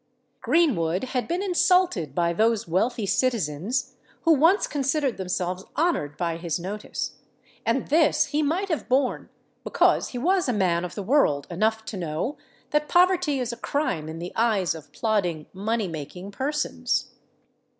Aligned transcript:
Greenwood 0.41 1.03
had 1.03 1.27
been 1.27 1.43
insulted 1.43 2.15
by 2.15 2.33
those 2.33 2.67
wealthy 2.67 3.05
citizens 3.05 3.97
who 4.23 4.33
once 4.33 4.65
considered 4.65 5.17
themselves 5.17 5.63
honoured 5.77 6.17
by 6.17 6.37
his 6.37 6.59
notice; 6.59 7.17
and 7.67 7.89
this 7.89 8.25
he 8.25 8.41
might 8.41 8.69
have 8.69 8.89
borne, 8.89 9.29
because 9.63 10.07
he 10.09 10.17
was 10.17 10.49
man 10.49 10.83
of 10.83 10.95
the 10.95 11.03
world 11.03 11.45
enough 11.51 11.85
to 11.85 11.97
know 11.97 12.35
that 12.71 12.89
poverty 12.89 13.39
is 13.39 13.53
a 13.53 13.57
crime 13.57 14.09
in 14.09 14.17
the 14.17 14.33
eyes 14.35 14.73
of 14.73 14.91
plodding, 14.91 15.45
money 15.53 15.87
making 15.87 16.31
persons. 16.31 17.11